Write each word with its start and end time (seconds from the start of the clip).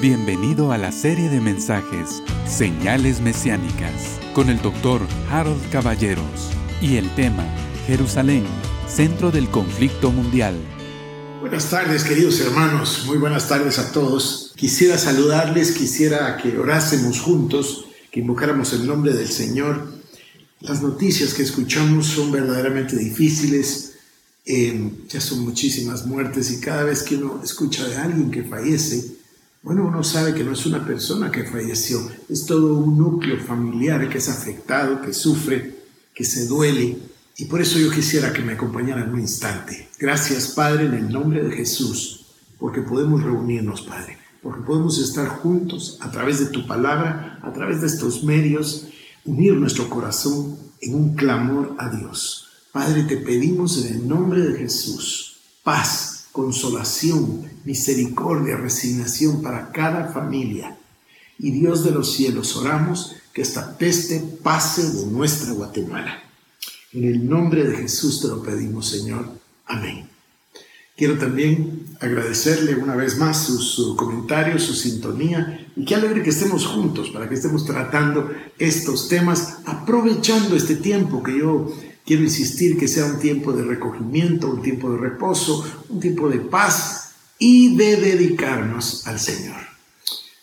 Bienvenido 0.00 0.72
a 0.72 0.78
la 0.78 0.92
serie 0.92 1.28
de 1.28 1.42
mensajes 1.42 2.22
Señales 2.46 3.20
Mesiánicas 3.20 4.18
con 4.32 4.48
el 4.48 4.62
doctor 4.62 5.02
Harold 5.30 5.60
Caballeros 5.70 6.24
y 6.80 6.96
el 6.96 7.14
tema 7.16 7.44
Jerusalén, 7.86 8.44
centro 8.88 9.30
del 9.30 9.50
conflicto 9.50 10.10
mundial. 10.10 10.54
Buenas 11.40 11.68
tardes 11.68 12.02
queridos 12.02 12.40
hermanos, 12.40 13.02
muy 13.04 13.18
buenas 13.18 13.46
tardes 13.46 13.78
a 13.78 13.92
todos. 13.92 14.54
Quisiera 14.56 14.96
saludarles, 14.96 15.72
quisiera 15.72 16.38
que 16.38 16.56
orásemos 16.56 17.20
juntos, 17.20 17.84
que 18.10 18.20
invocáramos 18.20 18.72
el 18.72 18.86
nombre 18.86 19.12
del 19.12 19.28
Señor. 19.28 19.92
Las 20.60 20.80
noticias 20.80 21.34
que 21.34 21.42
escuchamos 21.42 22.06
son 22.06 22.32
verdaderamente 22.32 22.96
difíciles, 22.96 23.96
eh, 24.46 24.92
ya 25.10 25.20
son 25.20 25.40
muchísimas 25.40 26.06
muertes 26.06 26.50
y 26.52 26.58
cada 26.58 26.84
vez 26.84 27.02
que 27.02 27.16
uno 27.16 27.42
escucha 27.44 27.86
de 27.86 27.96
alguien 27.98 28.30
que 28.30 28.44
fallece, 28.44 29.19
bueno, 29.62 29.86
uno 29.86 30.02
sabe 30.02 30.32
que 30.32 30.42
no 30.42 30.52
es 30.52 30.64
una 30.64 30.84
persona 30.84 31.30
que 31.30 31.44
falleció, 31.44 32.00
es 32.28 32.46
todo 32.46 32.74
un 32.74 32.96
núcleo 32.96 33.38
familiar 33.38 34.08
que 34.08 34.18
es 34.18 34.28
afectado, 34.28 35.02
que 35.02 35.12
sufre, 35.12 35.84
que 36.14 36.24
se 36.24 36.46
duele. 36.46 36.96
Y 37.36 37.44
por 37.44 37.60
eso 37.60 37.78
yo 37.78 37.90
quisiera 37.90 38.32
que 38.32 38.42
me 38.42 38.54
acompañaran 38.54 39.12
un 39.12 39.20
instante. 39.20 39.88
Gracias, 39.98 40.48
Padre, 40.48 40.86
en 40.86 40.94
el 40.94 41.10
nombre 41.10 41.42
de 41.42 41.54
Jesús, 41.54 42.26
porque 42.58 42.80
podemos 42.80 43.22
reunirnos, 43.22 43.82
Padre, 43.82 44.18
porque 44.42 44.62
podemos 44.62 44.98
estar 44.98 45.28
juntos 45.28 45.98
a 46.00 46.10
través 46.10 46.38
de 46.40 46.46
tu 46.46 46.66
palabra, 46.66 47.38
a 47.42 47.52
través 47.52 47.82
de 47.82 47.86
estos 47.86 48.24
medios, 48.24 48.86
unir 49.24 49.54
nuestro 49.54 49.90
corazón 49.90 50.58
en 50.80 50.94
un 50.94 51.14
clamor 51.14 51.76
a 51.78 51.90
Dios. 51.90 52.48
Padre, 52.72 53.02
te 53.04 53.18
pedimos 53.18 53.84
en 53.84 53.94
el 53.94 54.08
nombre 54.08 54.40
de 54.40 54.58
Jesús 54.58 55.30
paz 55.62 56.09
consolación, 56.32 57.50
misericordia, 57.64 58.56
resignación 58.56 59.42
para 59.42 59.72
cada 59.72 60.12
familia. 60.12 60.76
Y 61.38 61.50
Dios 61.52 61.84
de 61.84 61.90
los 61.90 62.12
cielos, 62.12 62.56
oramos 62.56 63.16
que 63.32 63.42
esta 63.42 63.76
peste 63.78 64.20
pase 64.42 64.90
de 64.90 65.06
nuestra 65.06 65.52
Guatemala. 65.52 66.22
En 66.92 67.04
el 67.04 67.28
nombre 67.28 67.64
de 67.64 67.76
Jesús 67.76 68.20
te 68.20 68.28
lo 68.28 68.42
pedimos, 68.42 68.88
Señor. 68.88 69.28
Amén. 69.66 70.08
Quiero 71.00 71.16
también 71.16 71.86
agradecerle 71.98 72.74
una 72.74 72.94
vez 72.94 73.16
más 73.16 73.46
sus, 73.46 73.96
comentarios, 73.96 74.64
su 74.64 74.74
sintonía 74.74 75.66
y 75.74 75.86
qué 75.86 75.94
alegre 75.94 76.22
que 76.22 76.28
estemos 76.28 76.66
juntos 76.66 77.08
para 77.08 77.26
que 77.26 77.36
estemos 77.36 77.64
tratando 77.64 78.30
estos 78.58 79.08
temas, 79.08 79.60
aprovechando 79.64 80.56
este 80.56 80.76
tiempo 80.76 81.22
que 81.22 81.38
yo 81.38 81.72
Quiero 82.04 82.22
insistir 82.22 82.78
que 82.78 82.88
sea 82.88 83.06
un 83.06 83.18
tiempo 83.18 83.52
de 83.52 83.64
recogimiento, 83.64 84.50
un 84.50 84.62
tiempo 84.62 84.90
de 84.92 84.98
reposo, 84.98 85.64
un 85.88 86.00
tiempo 86.00 86.28
de 86.28 86.38
paz 86.38 87.12
y 87.38 87.76
de 87.76 87.96
dedicarnos 87.96 89.06
al 89.06 89.18
Señor. 89.18 89.56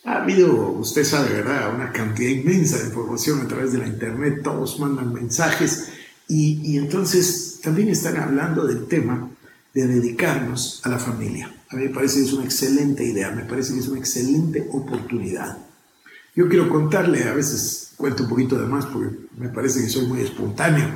Ha 0.06 0.24
habido, 0.24 0.72
usted 0.72 1.04
sabe, 1.04 1.34
¿verdad?, 1.34 1.76
una 1.76 1.92
cantidad 1.92 2.30
inmensa 2.30 2.78
de 2.78 2.86
información 2.86 3.42
a 3.42 3.48
través 3.48 3.74
de 3.74 3.80
la 3.80 3.88
Internet, 3.88 4.42
todos 4.44 4.80
mandan 4.80 5.14
mensajes 5.14 5.90
y, 6.28 6.62
y 6.64 6.78
entonces 6.78 7.60
también 7.62 7.90
están 7.90 8.18
hablando 8.18 8.66
del 8.66 8.88
tema 8.88 9.30
de 9.74 9.88
dedicarnos 9.88 10.82
a 10.86 10.90
la 10.90 10.98
familia. 10.98 11.54
A 11.70 11.76
mí 11.76 11.84
me 11.84 11.90
parece 11.90 12.20
que 12.20 12.26
es 12.26 12.34
una 12.34 12.46
excelente 12.46 13.04
idea, 13.04 13.32
me 13.32 13.44
parece 13.44 13.74
que 13.74 13.80
es 13.80 13.88
una 13.88 14.00
excelente 14.00 14.68
oportunidad. 14.72 15.58
Yo 16.36 16.48
quiero 16.48 16.70
contarle, 16.70 17.24
a 17.24 17.34
veces 17.34 17.92
cuento 17.98 18.24
un 18.24 18.30
poquito 18.30 18.58
de 18.58 18.68
más 18.68 18.86
porque 18.86 19.16
me 19.38 19.50
parece 19.50 19.82
que 19.82 19.90
soy 19.90 20.06
muy 20.06 20.22
espontáneo, 20.22 20.88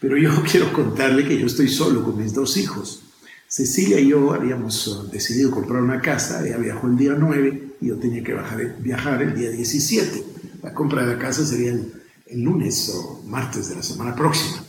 pero 0.00 0.16
yo 0.16 0.30
quiero 0.50 0.72
contarle 0.72 1.26
que 1.26 1.38
yo 1.38 1.46
estoy 1.46 1.68
solo 1.68 2.04
con 2.04 2.16
mis 2.16 2.34
dos 2.34 2.56
hijos. 2.56 3.02
Cecilia 3.48 4.00
y 4.00 4.08
yo 4.08 4.32
habíamos 4.32 4.86
uh, 4.88 5.08
decidido 5.10 5.50
comprar 5.50 5.82
una 5.82 6.00
casa, 6.00 6.44
ella 6.46 6.56
viajó 6.56 6.88
el 6.88 6.96
día 6.96 7.14
9 7.16 7.76
y 7.80 7.86
yo 7.86 7.96
tenía 7.96 8.22
que 8.22 8.36
viajar 8.80 9.22
el 9.22 9.34
día 9.34 9.50
17. 9.50 10.24
La 10.62 10.74
compra 10.74 11.06
de 11.06 11.14
la 11.14 11.18
casa 11.18 11.46
sería 11.46 11.72
el, 11.72 11.92
lunes 12.28 12.92
o 12.92 13.22
martes 13.26 13.68
de 13.68 13.76
la 13.76 13.82
semana 13.82 14.16
próxima. 14.16 14.64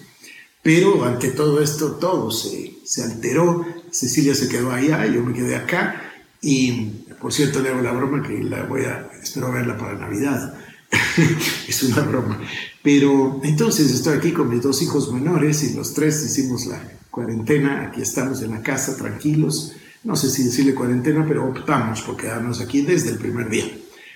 Pero 0.62 1.04
ante 1.06 1.30
todo 1.30 1.62
esto, 1.62 1.94
todo 1.94 2.30
se, 2.30 2.76
se 2.84 3.04
alteró. 3.04 3.66
Cecilia 3.90 4.36
se 4.36 4.48
quedó 4.48 4.72
allá, 4.72 5.08
yo 5.08 5.24
me 5.24 5.34
quedé 5.34 5.56
acá. 5.56 6.02
Y 6.42 6.92
por 7.20 7.34
cierto, 7.34 7.62
le 7.62 7.70
hago 7.70 7.82
la 7.82 7.94
broma 7.94 8.22
que 8.22 8.44
la 8.44 8.64
voy 8.64 8.84
a, 8.86 9.10
espero 9.22 9.52
verla 9.52 9.78
para 9.78 9.98
Navidad. 9.98 10.54
es 11.68 11.84
una 11.84 12.02
broma. 12.02 12.40
Pero 12.84 13.42
entonces 13.44 13.92
estoy 13.92 14.18
aquí 14.18 14.32
con 14.32 14.50
mis 14.50 14.62
dos 14.62 14.82
hijos 14.82 15.12
menores 15.12 15.64
y 15.64 15.74
los 15.74 15.94
tres 15.94 16.24
hicimos 16.26 16.66
la 16.66 16.82
cuarentena, 17.12 17.88
aquí 17.88 18.02
estamos 18.02 18.42
en 18.42 18.52
la 18.52 18.62
casa 18.62 18.96
tranquilos, 18.96 19.74
no 20.04 20.16
sé 20.16 20.30
si 20.30 20.44
decirle 20.44 20.76
cuarentena, 20.76 21.26
pero 21.28 21.48
optamos 21.48 22.02
por 22.02 22.16
quedarnos 22.16 22.62
aquí 22.62 22.82
desde 22.82 23.10
el 23.10 23.18
primer 23.18 23.50
día. 23.50 23.66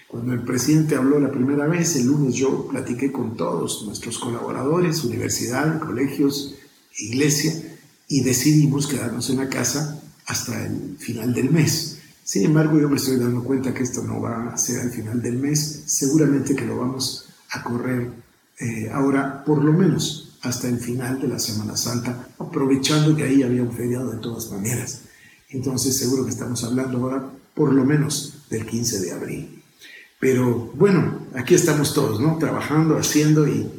Cuando 0.08 0.34
el 0.34 0.42
presidente 0.42 0.96
habló 0.96 1.20
la 1.20 1.32
primera 1.32 1.68
vez, 1.68 1.96
el 1.96 2.08
lunes 2.08 2.36
yo 2.36 2.68
platiqué 2.68 3.12
con 3.12 3.38
todos 3.38 3.86
nuestros 3.86 4.20
colaboradores, 4.20 5.04
universidad, 5.04 5.80
colegios, 5.80 6.56
iglesia, 6.98 7.54
y 8.08 8.22
decidimos 8.22 8.88
quedarnos 8.88 9.30
en 9.30 9.38
la 9.38 9.48
casa 9.48 10.02
hasta 10.26 10.66
el 10.66 10.98
final 11.00 11.34
del 11.34 11.50
mes. 11.50 11.91
Sin 12.32 12.46
embargo, 12.46 12.80
yo 12.80 12.88
me 12.88 12.96
estoy 12.96 13.18
dando 13.18 13.44
cuenta 13.44 13.74
que 13.74 13.84
esto 13.84 14.04
no 14.04 14.22
va 14.22 14.54
a 14.54 14.58
ser 14.58 14.80
al 14.80 14.90
final 14.90 15.22
del 15.22 15.36
mes, 15.36 15.84
seguramente 15.86 16.56
que 16.56 16.64
lo 16.64 16.78
vamos 16.78 17.26
a 17.50 17.62
correr 17.62 18.10
eh, 18.58 18.90
ahora 18.90 19.44
por 19.44 19.62
lo 19.62 19.74
menos 19.74 20.38
hasta 20.42 20.70
el 20.70 20.80
final 20.80 21.20
de 21.20 21.28
la 21.28 21.38
Semana 21.38 21.76
Santa, 21.76 22.30
aprovechando 22.40 23.14
que 23.18 23.24
ahí 23.24 23.44
había 23.44 23.64
un 23.64 23.74
feriado 23.74 24.12
de 24.12 24.20
todas 24.20 24.50
maneras. 24.50 25.02
Entonces 25.50 25.98
seguro 25.98 26.24
que 26.24 26.30
estamos 26.30 26.64
hablando 26.64 27.00
ahora 27.00 27.30
por 27.54 27.74
lo 27.74 27.84
menos 27.84 28.36
del 28.50 28.66
15 28.66 29.02
de 29.02 29.12
abril. 29.12 29.64
Pero 30.18 30.72
bueno, 30.76 31.28
aquí 31.36 31.54
estamos 31.54 31.94
todos, 31.94 32.22
¿no? 32.22 32.38
Trabajando, 32.38 32.98
haciendo 32.98 33.46
y 33.46 33.70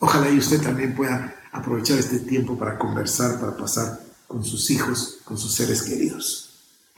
ojalá 0.00 0.30
y 0.30 0.36
usted 0.36 0.60
también 0.60 0.94
pueda 0.94 1.34
aprovechar 1.50 1.98
este 1.98 2.18
tiempo 2.18 2.58
para 2.58 2.76
conversar, 2.76 3.40
para 3.40 3.56
pasar 3.56 4.02
con 4.28 4.44
sus 4.44 4.70
hijos, 4.70 5.20
con 5.24 5.38
sus 5.38 5.54
seres 5.54 5.82
queridos. 5.82 6.45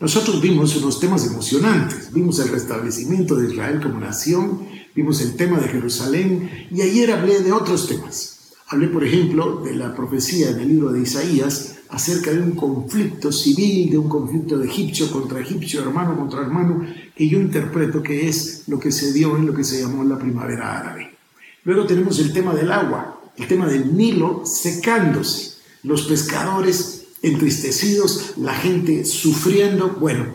Nosotros 0.00 0.40
vimos 0.40 0.76
unos 0.76 1.00
temas 1.00 1.26
emocionantes, 1.26 2.12
vimos 2.12 2.38
el 2.38 2.50
restablecimiento 2.50 3.34
de 3.34 3.52
Israel 3.52 3.80
como 3.82 3.98
nación, 3.98 4.68
vimos 4.94 5.20
el 5.20 5.34
tema 5.34 5.58
de 5.58 5.66
Jerusalén 5.66 6.68
y 6.70 6.82
ayer 6.82 7.10
hablé 7.10 7.40
de 7.40 7.50
otros 7.50 7.88
temas. 7.88 8.52
Hablé, 8.68 8.86
por 8.86 9.02
ejemplo, 9.02 9.60
de 9.64 9.74
la 9.74 9.96
profecía 9.96 10.50
en 10.50 10.60
el 10.60 10.68
libro 10.68 10.92
de 10.92 11.02
Isaías 11.02 11.78
acerca 11.88 12.30
de 12.30 12.40
un 12.40 12.52
conflicto 12.52 13.32
civil, 13.32 13.90
de 13.90 13.98
un 13.98 14.08
conflicto 14.08 14.56
de 14.56 14.68
egipcio 14.68 15.10
contra 15.10 15.40
egipcio, 15.40 15.80
hermano 15.80 16.16
contra 16.16 16.42
hermano, 16.42 16.86
que 17.16 17.28
yo 17.28 17.40
interpreto 17.40 18.00
que 18.00 18.28
es 18.28 18.62
lo 18.68 18.78
que 18.78 18.92
se 18.92 19.12
dio 19.12 19.36
en 19.36 19.46
lo 19.46 19.54
que 19.54 19.64
se 19.64 19.80
llamó 19.80 20.04
la 20.04 20.18
primavera 20.18 20.78
árabe. 20.78 21.10
Luego 21.64 21.86
tenemos 21.86 22.20
el 22.20 22.32
tema 22.32 22.54
del 22.54 22.70
agua, 22.70 23.20
el 23.36 23.48
tema 23.48 23.66
del 23.66 23.96
Nilo 23.96 24.42
secándose, 24.44 25.54
los 25.82 26.02
pescadores 26.02 26.97
entristecidos, 27.22 28.34
la 28.36 28.54
gente 28.54 29.04
sufriendo. 29.04 29.96
Bueno, 30.00 30.26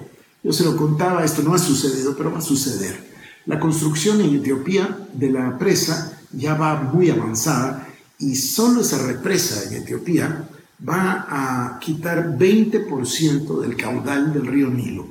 yo 0.44 0.52
se 0.52 0.64
lo 0.64 0.76
contaba, 0.76 1.24
esto 1.24 1.42
no 1.42 1.54
ha 1.54 1.60
sucedido, 1.60 2.16
pero 2.16 2.32
va 2.32 2.40
a 2.40 2.42
suceder. 2.42 3.12
La 3.46 3.60
construcción 3.60 4.22
en 4.22 4.36
Etiopía 4.36 5.08
de 5.14 5.30
la 5.30 5.58
presa 5.58 6.20
ya 6.32 6.56
va 6.56 6.82
muy 6.82 7.10
avanzada 7.10 7.88
y 8.20 8.36
solo 8.36 8.82
esa 8.82 9.06
represa 9.06 9.64
en 9.70 9.82
Etiopía 9.82 10.50
va 10.88 11.26
a 11.30 11.80
quitar 11.80 12.38
20% 12.38 13.62
del 13.62 13.76
caudal 13.76 14.34
del 14.34 14.48
río 14.48 14.70
Nilo. 14.70 15.08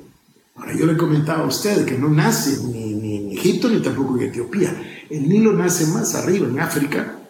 Ahora, 0.56 0.74
yo 0.74 0.86
le 0.86 0.96
comentaba 0.96 1.44
a 1.44 1.46
usted 1.46 1.84
que 1.86 1.96
no 1.96 2.08
nace 2.08 2.62
ni, 2.64 2.94
ni 2.94 3.16
en 3.16 3.32
Egipto 3.32 3.68
ni 3.68 3.80
tampoco 3.80 4.18
en 4.18 4.28
Etiopía. 4.28 5.06
El 5.08 5.28
Nilo 5.28 5.52
nace 5.52 5.86
más 5.86 6.14
arriba, 6.14 6.46
en 6.46 6.60
África, 6.60 7.21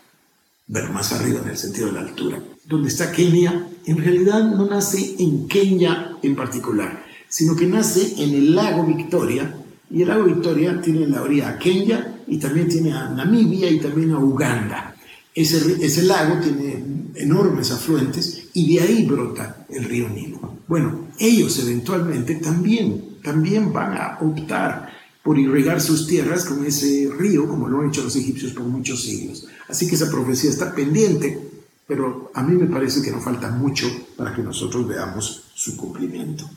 pero 0.71 0.93
más 0.93 1.13
arriba 1.13 1.41
en 1.43 1.51
el 1.51 1.57
sentido 1.57 1.89
de 1.89 1.93
la 1.93 2.01
altura. 2.01 2.43
Donde 2.67 2.89
está 2.89 3.13
Kenia, 3.13 3.69
en 3.87 3.99
realidad 3.99 4.45
no 4.45 4.67
nace 4.67 5.17
en 5.19 5.49
Kenia 5.49 6.17
en 6.23 6.37
particular, 6.37 7.05
sino 7.29 7.57
que 7.57 7.67
nace 7.67 8.23
en 8.23 8.35
el 8.35 8.55
lago 8.55 8.85
Victoria, 8.85 9.57
y 9.91 10.03
el 10.03 10.09
lago 10.09 10.25
Victoria 10.25 10.81
tiene 10.81 11.07
la 11.07 11.23
orilla 11.23 11.51
a 11.51 11.59
Kenia 11.59 12.23
y 12.27 12.39
también 12.39 12.69
tiene 12.69 12.93
a 12.93 13.09
Namibia 13.11 13.71
y 13.71 13.79
también 13.79 14.13
a 14.13 14.19
Uganda. 14.19 14.97
Ese, 15.35 15.85
ese 15.85 16.03
lago 16.03 16.41
tiene 16.41 16.83
enormes 17.15 17.71
afluentes 17.71 18.49
y 18.55 18.75
de 18.75 18.83
ahí 18.83 19.05
brota 19.05 19.67
el 19.69 19.85
río 19.85 20.09
Nilo. 20.09 20.59
Bueno, 20.69 21.09
ellos 21.19 21.59
eventualmente 21.59 22.37
también, 22.37 23.19
también 23.23 23.73
van 23.73 23.95
a 23.95 24.19
optar 24.21 24.92
por 25.23 25.39
irrigar 25.39 25.81
sus 25.81 26.07
tierras 26.07 26.45
con 26.45 26.65
ese 26.65 27.09
río, 27.17 27.47
como 27.47 27.69
lo 27.69 27.81
han 27.81 27.89
hecho 27.89 28.03
los 28.03 28.17
egipcios 28.17 28.53
por 28.53 28.65
muchos 28.65 29.03
siglos. 29.03 29.47
Así 29.69 29.87
que 29.87 29.95
esa 29.95 30.11
profecía 30.11 30.51
está 30.51 30.75
pendiente, 30.75 31.39
pero 31.87 32.31
a 32.35 32.43
mí 32.43 32.57
me 32.57 32.67
parece 32.67 33.03
que 33.03 33.11
no 33.11 33.21
falta 33.21 33.51
mucho 33.51 33.87
para 34.17 34.35
que 34.35 34.43
nosotros 34.43 34.87
veamos 34.89 35.45
su 35.55 35.77
cumplimiento. 35.77 36.49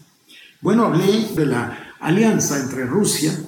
Bueno, 0.61 0.85
hablé 0.85 1.27
de 1.35 1.45
la 1.45 1.95
alianza 1.99 2.59
entre 2.59 2.85
Rusia, 2.85 3.39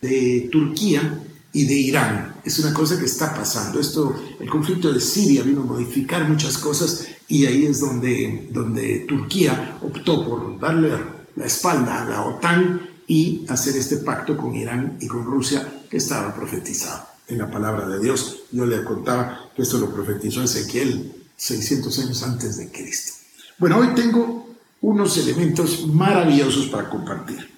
de 0.00 0.48
Turquía 0.50 1.22
y 1.52 1.64
de 1.64 1.74
Irán. 1.74 2.34
Es 2.44 2.58
una 2.58 2.74
cosa 2.74 2.98
que 2.98 3.06
está 3.06 3.34
pasando. 3.34 3.78
Esto, 3.78 4.16
el 4.40 4.48
conflicto 4.48 4.92
de 4.92 5.00
Siria 5.00 5.42
vino 5.42 5.62
a 5.62 5.66
modificar 5.66 6.28
muchas 6.28 6.58
cosas 6.58 7.06
y 7.28 7.46
ahí 7.46 7.66
es 7.66 7.80
donde, 7.80 8.48
donde 8.52 9.04
Turquía 9.08 9.78
optó 9.82 10.24
por 10.24 10.58
darle 10.58 10.92
la 11.36 11.46
espalda 11.46 12.02
a 12.02 12.04
la 12.04 12.22
OTAN 12.22 12.95
y 13.06 13.44
hacer 13.48 13.76
este 13.76 13.98
pacto 13.98 14.36
con 14.36 14.54
Irán 14.54 14.98
y 15.00 15.06
con 15.06 15.24
Rusia 15.24 15.82
que 15.88 15.98
estaba 15.98 16.34
profetizado 16.34 17.06
en 17.28 17.38
la 17.38 17.50
palabra 17.50 17.88
de 17.88 18.00
Dios. 18.00 18.44
Yo 18.52 18.66
le 18.66 18.82
contaba 18.84 19.50
que 19.54 19.62
esto 19.62 19.78
lo 19.78 19.92
profetizó 19.92 20.42
Ezequiel 20.42 21.12
600 21.36 21.98
años 22.00 22.22
antes 22.22 22.56
de 22.56 22.70
Cristo. 22.70 23.12
Bueno, 23.58 23.78
hoy 23.78 23.88
tengo 23.94 24.46
unos 24.80 25.16
elementos 25.18 25.86
maravillosos 25.86 26.66
para 26.66 26.88
compartir. 26.88 27.50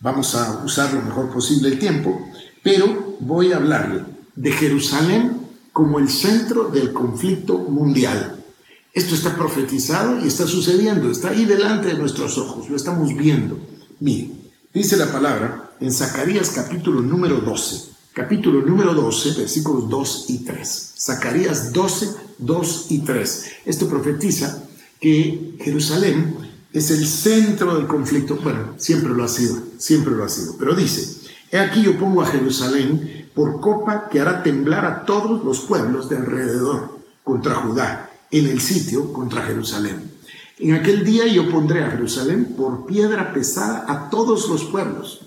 Vamos 0.00 0.34
a 0.34 0.64
usar 0.64 0.92
lo 0.94 1.02
mejor 1.02 1.32
posible 1.32 1.68
el 1.68 1.78
tiempo, 1.78 2.20
pero 2.62 3.16
voy 3.20 3.52
a 3.52 3.56
hablarle 3.56 4.04
de 4.36 4.52
Jerusalén 4.52 5.40
como 5.72 5.98
el 5.98 6.08
centro 6.08 6.68
del 6.68 6.92
conflicto 6.92 7.58
mundial. 7.58 8.44
Esto 8.92 9.14
está 9.14 9.36
profetizado 9.36 10.24
y 10.24 10.28
está 10.28 10.46
sucediendo, 10.46 11.10
está 11.10 11.30
ahí 11.30 11.44
delante 11.44 11.88
de 11.88 11.94
nuestros 11.94 12.38
ojos, 12.38 12.68
lo 12.68 12.76
estamos 12.76 13.14
viendo. 13.16 13.58
Mire, 14.00 14.30
dice 14.78 14.96
la 14.96 15.10
palabra 15.10 15.72
en 15.80 15.92
Zacarías 15.92 16.50
capítulo 16.50 17.00
número 17.02 17.40
12, 17.40 17.90
capítulo 18.12 18.62
número 18.62 18.94
12, 18.94 19.40
versículos 19.40 19.88
2 19.90 20.24
y 20.28 20.44
3. 20.44 20.94
Zacarías 20.96 21.72
12, 21.72 22.08
2 22.38 22.86
y 22.90 23.00
3. 23.00 23.46
Esto 23.64 23.88
profetiza 23.88 24.62
que 25.00 25.56
Jerusalén 25.60 26.36
es 26.72 26.92
el 26.92 27.04
centro 27.04 27.76
del 27.76 27.88
conflicto. 27.88 28.36
Bueno, 28.36 28.74
siempre 28.76 29.12
lo 29.12 29.24
ha 29.24 29.28
sido, 29.28 29.58
siempre 29.78 30.14
lo 30.14 30.24
ha 30.24 30.28
sido. 30.28 30.56
Pero 30.56 30.76
dice, 30.76 31.28
he 31.50 31.58
aquí 31.58 31.82
yo 31.82 31.98
pongo 31.98 32.22
a 32.22 32.26
Jerusalén 32.26 33.30
por 33.34 33.60
copa 33.60 34.08
que 34.08 34.20
hará 34.20 34.44
temblar 34.44 34.84
a 34.84 35.04
todos 35.04 35.44
los 35.44 35.58
pueblos 35.60 36.08
de 36.08 36.18
alrededor 36.18 37.00
contra 37.24 37.56
Judá, 37.56 38.10
en 38.30 38.46
el 38.46 38.60
sitio 38.60 39.12
contra 39.12 39.42
Jerusalén. 39.42 40.17
En 40.58 40.74
aquel 40.74 41.04
día 41.04 41.26
yo 41.28 41.48
pondré 41.50 41.84
a 41.84 41.90
Jerusalén 41.90 42.56
por 42.56 42.84
piedra 42.84 43.32
pesada 43.32 43.84
a 43.86 44.10
todos 44.10 44.48
los 44.48 44.64
pueblos. 44.64 45.20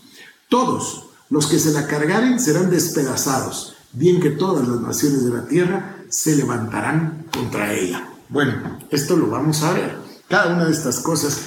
Todos 0.49 1.05
los 1.29 1.47
que 1.47 1.57
se 1.57 1.71
la 1.71 1.87
cargaren 1.87 2.37
serán 2.39 2.69
despedazados, 2.69 3.75
bien 3.93 4.19
que 4.19 4.31
todas 4.31 4.67
las 4.67 4.81
naciones 4.81 5.23
de 5.23 5.31
la 5.31 5.45
tierra 5.47 5.95
se 6.09 6.35
levantarán 6.35 7.27
contra 7.33 7.73
ella. 7.73 8.09
Bueno, 8.27 8.79
esto 8.89 9.15
lo 9.15 9.27
vamos 9.27 9.63
a 9.63 9.71
ver. 9.71 9.95
Cada 10.27 10.53
una 10.53 10.65
de 10.65 10.73
estas 10.73 10.99
cosas, 10.99 11.39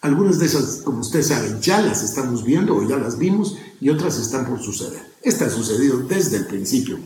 algunas 0.00 0.38
de 0.38 0.46
esas, 0.46 0.82
como 0.84 1.00
ustedes 1.00 1.26
saben, 1.28 1.60
ya 1.60 1.80
las 1.80 2.04
estamos 2.04 2.44
viendo 2.44 2.76
o 2.76 2.88
ya 2.88 2.96
las 2.96 3.18
vimos 3.18 3.56
y 3.80 3.90
otras 3.90 4.18
están 4.18 4.46
por 4.46 4.62
suceder. 4.62 5.02
Esta 5.20 5.46
ha 5.46 5.50
sucedido 5.50 5.98
desde 5.98 6.36
el 6.36 6.46
principio. 6.46 6.98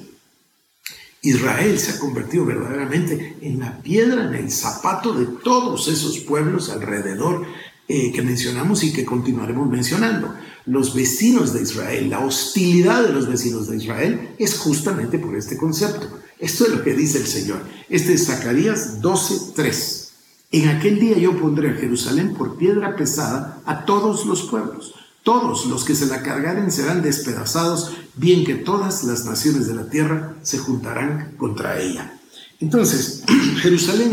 Israel 1.22 1.78
se 1.78 1.92
ha 1.92 1.98
convertido 1.98 2.44
verdaderamente 2.44 3.36
en 3.40 3.58
la 3.58 3.78
piedra, 3.82 4.28
en 4.28 4.34
el 4.34 4.50
zapato 4.50 5.12
de 5.12 5.26
todos 5.42 5.88
esos 5.88 6.18
pueblos 6.18 6.70
alrededor 6.70 7.46
eh, 7.88 8.12
que 8.12 8.22
mencionamos 8.22 8.82
y 8.84 8.92
que 8.92 9.04
continuaremos 9.04 9.68
mencionando. 9.68 10.34
Los 10.66 10.94
vecinos 10.94 11.52
de 11.52 11.62
Israel, 11.62 12.10
la 12.10 12.18
hostilidad 12.18 13.02
de 13.02 13.12
los 13.12 13.28
vecinos 13.28 13.68
de 13.68 13.76
Israel 13.76 14.34
es 14.38 14.58
justamente 14.58 15.18
por 15.18 15.36
este 15.36 15.56
concepto. 15.56 16.08
Esto 16.38 16.66
es 16.66 16.72
lo 16.72 16.82
que 16.82 16.94
dice 16.94 17.18
el 17.18 17.26
Señor. 17.26 17.62
Este 17.88 18.14
es 18.14 18.26
Zacarías 18.26 19.00
12:3. 19.00 20.10
En 20.52 20.68
aquel 20.68 20.98
día 20.98 21.18
yo 21.18 21.38
pondré 21.38 21.70
a 21.70 21.74
Jerusalén 21.74 22.34
por 22.34 22.56
piedra 22.56 22.96
pesada 22.96 23.60
a 23.64 23.84
todos 23.84 24.26
los 24.26 24.42
pueblos. 24.42 24.94
Todos 25.22 25.66
los 25.66 25.84
que 25.84 25.94
se 25.94 26.06
la 26.06 26.22
cargaren 26.22 26.70
serán 26.70 27.02
despedazados, 27.02 27.96
bien 28.16 28.44
que 28.44 28.54
todas 28.54 29.04
las 29.04 29.24
naciones 29.24 29.66
de 29.68 29.74
la 29.74 29.88
tierra 29.88 30.34
se 30.42 30.58
juntarán 30.58 31.34
contra 31.36 31.80
ella. 31.80 32.18
Entonces, 32.60 33.22
Jerusalén 33.60 34.12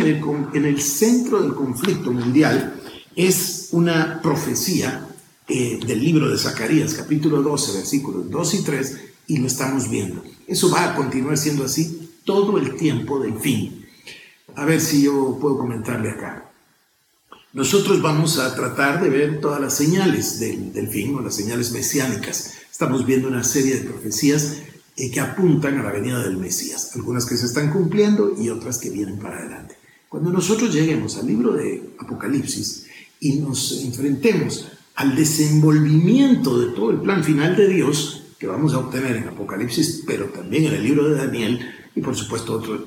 en 0.54 0.66
el, 0.66 0.82
centro 0.82 1.42
del 1.42 1.54
conflicto 1.54 2.12
mundial 2.12 2.76
es 3.16 3.70
una 3.72 4.22
profecía 4.22 5.08
eh, 5.48 5.80
del 5.86 6.04
libro 6.04 6.30
de 6.30 6.38
Zacarías, 6.38 6.94
capítulo 6.94 7.42
12, 7.42 7.74
versículos 7.74 8.30
2 8.30 8.54
y 8.54 8.64
3, 8.64 8.98
y 9.28 9.38
lo 9.38 9.48
estamos 9.48 9.90
viendo. 9.90 10.24
Eso 10.48 10.70
va 10.70 10.92
a 10.92 10.96
continuar 10.96 11.38
siendo 11.38 11.64
así 11.64 12.12
todo 12.26 12.58
el 12.58 12.76
tiempo 12.76 13.20
del 13.20 13.40
fin. 13.40 13.86
A 14.56 14.66
ver 14.66 14.82
si 14.82 15.04
yo 15.04 15.38
puedo 15.40 15.58
comentarle 15.58 16.12
acá. 16.12 16.50
Nosotros 17.54 18.02
vamos 18.02 18.40
a 18.40 18.56
tratar 18.56 19.02
de 19.02 19.10
ver 19.10 19.40
todas 19.40 19.62
las 19.62 19.78
señales 19.78 20.40
del, 20.40 20.88
fin 20.90 21.16
o 21.16 21.22
las 21.22 21.36
señales 21.36 21.72
mesiánicas. 21.72 22.54
Estamos 22.74 23.06
viendo 23.06 23.28
una 23.28 23.44
serie 23.44 23.76
de 23.76 23.88
profecías 23.88 24.64
eh, 24.98 25.12
que 25.12 25.20
apuntan 25.20 25.78
a 25.78 25.84
la 25.84 25.92
venida 25.92 26.24
del 26.24 26.38
Mesías, 26.38 26.90
algunas 26.96 27.24
que 27.24 27.38
se 27.38 27.46
están 27.46 27.70
cumpliendo 27.70 28.34
y 28.36 28.50
otras 28.50 28.80
que 28.80 28.90
vienen 28.90 29.20
para 29.20 29.38
adelante. 29.38 29.76
Cuando 30.10 30.32
nosotros 30.32 30.74
lleguemos 30.74 31.16
al 31.18 31.28
libro 31.28 31.54
de 31.54 31.94
Apocalipsis 32.00 32.88
y 33.20 33.34
nos 33.34 33.84
enfrentemos 33.84 34.72
al 34.96 35.16
desenvolvimiento 35.16 36.60
de 36.60 36.74
todo 36.74 36.90
el 36.90 37.02
plan 37.02 37.24
final 37.24 37.56
de 37.56 37.68
Dios 37.68 38.24
que 38.40 38.48
vamos 38.48 38.74
a 38.74 38.80
obtener 38.80 39.18
en 39.18 39.28
Apocalipsis, 39.28 40.04
pero 40.08 40.26
también 40.30 40.66
en 40.66 40.74
el 40.74 40.84
libro 40.84 41.08
de 41.08 41.16
Daniel, 41.16 41.60
y 41.96 42.02
por 42.02 42.16
supuesto 42.16 42.54
otros, 42.54 42.82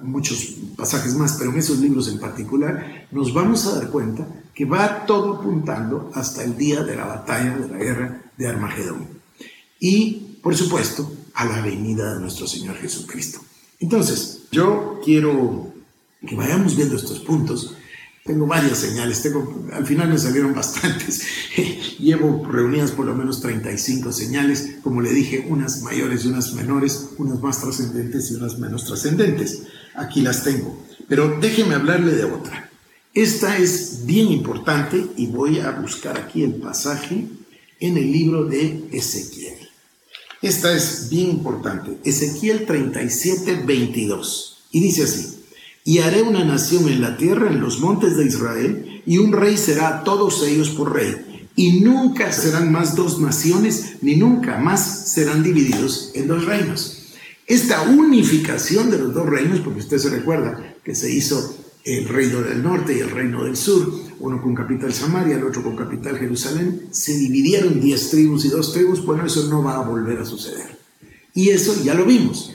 muchos 0.00 0.54
pasajes 0.78 1.14
más, 1.14 1.36
pero 1.38 1.50
en 1.50 1.58
esos 1.58 1.78
libros 1.78 2.08
en 2.08 2.18
particular, 2.18 3.06
nos 3.10 3.34
vamos 3.34 3.66
a 3.66 3.74
dar 3.74 3.90
cuenta 3.90 4.26
que 4.54 4.64
va 4.64 5.04
todo 5.04 5.34
apuntando 5.34 6.10
hasta 6.14 6.42
el 6.42 6.56
día 6.56 6.82
de 6.82 6.96
la 6.96 7.04
batalla, 7.04 7.58
de 7.58 7.68
la 7.68 7.76
guerra 7.76 8.29
de 8.40 8.48
Armagedón. 8.48 9.06
Y, 9.78 10.38
por 10.42 10.56
supuesto, 10.56 11.12
a 11.34 11.44
la 11.44 11.60
venida 11.60 12.14
de 12.14 12.20
nuestro 12.20 12.48
Señor 12.48 12.76
Jesucristo. 12.76 13.40
Entonces, 13.78 14.40
yo 14.50 15.00
quiero 15.04 15.72
que 16.26 16.34
vayamos 16.34 16.76
viendo 16.76 16.96
estos 16.96 17.20
puntos 17.20 17.76
tengo 18.24 18.46
varias 18.46 18.78
señales, 18.78 19.22
tengo, 19.22 19.66
al 19.72 19.86
final 19.86 20.08
me 20.08 20.18
salieron 20.18 20.54
bastantes. 20.54 21.22
Llevo 21.98 22.46
reunidas 22.46 22.92
por 22.92 23.06
lo 23.06 23.14
menos 23.14 23.40
35 23.40 24.12
señales, 24.12 24.76
como 24.82 25.00
le 25.00 25.10
dije, 25.10 25.46
unas 25.48 25.82
mayores 25.82 26.24
y 26.24 26.28
unas 26.28 26.52
menores, 26.54 27.08
unas 27.18 27.40
más 27.40 27.60
trascendentes 27.60 28.30
y 28.30 28.34
unas 28.34 28.58
menos 28.58 28.84
trascendentes. 28.84 29.62
Aquí 29.94 30.20
las 30.20 30.44
tengo. 30.44 30.80
Pero 31.08 31.38
déjeme 31.40 31.74
hablarle 31.74 32.12
de 32.12 32.24
otra. 32.24 32.70
Esta 33.14 33.56
es 33.56 34.02
bien 34.04 34.28
importante 34.28 35.04
y 35.16 35.26
voy 35.26 35.58
a 35.58 35.72
buscar 35.72 36.16
aquí 36.16 36.44
el 36.44 36.54
pasaje 36.54 37.26
en 37.80 37.96
el 37.96 38.12
libro 38.12 38.44
de 38.44 38.88
Ezequiel. 38.92 39.56
Esta 40.42 40.74
es 40.74 41.08
bien 41.10 41.30
importante. 41.30 41.98
Ezequiel 42.04 42.66
37, 42.66 43.62
22. 43.66 44.58
Y 44.70 44.80
dice 44.80 45.02
así 45.02 45.40
y 45.84 45.98
haré 45.98 46.22
una 46.22 46.44
nación 46.44 46.88
en 46.88 47.00
la 47.00 47.16
tierra, 47.16 47.50
en 47.50 47.60
los 47.60 47.80
montes 47.80 48.16
de 48.16 48.26
Israel, 48.26 49.02
y 49.06 49.18
un 49.18 49.32
rey 49.32 49.56
será 49.56 49.88
a 49.88 50.04
todos 50.04 50.46
ellos 50.46 50.70
por 50.70 50.94
rey. 50.94 51.48
Y 51.56 51.80
nunca 51.80 52.32
serán 52.32 52.70
más 52.70 52.94
dos 52.94 53.18
naciones, 53.18 53.96
ni 54.02 54.16
nunca 54.16 54.58
más 54.58 55.10
serán 55.10 55.42
divididos 55.42 56.12
en 56.14 56.28
dos 56.28 56.44
reinos. 56.44 57.14
Esta 57.46 57.82
unificación 57.82 58.90
de 58.90 58.98
los 58.98 59.14
dos 59.14 59.26
reinos, 59.26 59.60
porque 59.60 59.80
usted 59.80 59.98
se 59.98 60.10
recuerda 60.10 60.76
que 60.84 60.94
se 60.94 61.12
hizo 61.12 61.56
el 61.84 62.06
reino 62.08 62.42
del 62.42 62.62
norte 62.62 62.96
y 62.96 63.00
el 63.00 63.10
reino 63.10 63.44
del 63.44 63.56
sur, 63.56 63.92
uno 64.20 64.40
con 64.40 64.54
capital 64.54 64.92
Samaria, 64.92 65.36
el 65.36 65.44
otro 65.44 65.62
con 65.62 65.76
capital 65.76 66.18
Jerusalén, 66.18 66.88
se 66.90 67.16
dividieron 67.16 67.80
diez 67.80 68.10
tribus 68.10 68.44
y 68.44 68.48
dos 68.48 68.72
tribus, 68.72 69.04
bueno, 69.04 69.26
eso 69.26 69.48
no 69.48 69.62
va 69.62 69.76
a 69.76 69.88
volver 69.88 70.18
a 70.18 70.24
suceder. 70.24 70.78
Y 71.34 71.48
eso 71.50 71.74
ya 71.82 71.94
lo 71.94 72.04
vimos, 72.04 72.52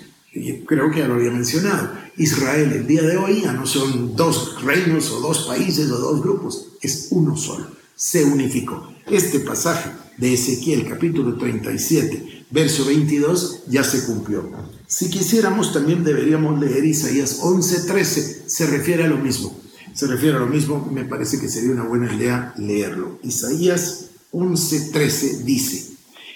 creo 0.66 0.92
que 0.92 1.00
ya 1.00 1.08
lo 1.08 1.16
había 1.16 1.32
mencionado. 1.32 1.92
Israel 2.18 2.72
el 2.72 2.88
día 2.88 3.02
de 3.02 3.18
hoy 3.18 3.42
ya 3.42 3.54
no 3.54 3.66
son 3.66 4.16
dos 4.16 4.64
reinos 4.64 5.12
o 5.12 5.20
dos 5.20 5.46
países 5.48 5.90
o 5.92 5.98
dos 5.98 6.22
grupos, 6.22 6.68
es 6.82 7.08
uno 7.12 7.36
solo, 7.36 7.68
se 7.96 8.24
unificó. 8.24 8.90
Este 9.10 9.40
pasaje 9.40 9.92
de 10.18 10.34
Ezequiel 10.34 10.88
capítulo 10.88 11.38
37, 11.38 12.46
verso 12.52 12.86
22, 12.86 13.64
ya 13.68 13.84
se 13.84 14.06
cumplió. 14.06 14.50
Si 14.88 15.10
quisiéramos 15.10 15.74
también 15.74 16.04
deberíamos 16.04 16.60
leer 16.60 16.86
Isaías 16.86 17.40
11:13, 17.42 18.44
se 18.46 18.68
refiere 18.68 19.04
a 19.04 19.08
lo 19.08 19.18
mismo. 19.18 19.65
Se 19.96 20.08
refiere 20.08 20.36
a 20.36 20.42
lo 20.42 20.48
mismo, 20.48 20.90
me 20.92 21.06
parece 21.06 21.40
que 21.40 21.48
sería 21.48 21.72
una 21.72 21.84
buena 21.84 22.14
idea 22.14 22.54
leerlo. 22.58 23.18
Isaías 23.24 24.10
11:13 24.34 25.44
dice, 25.44 25.94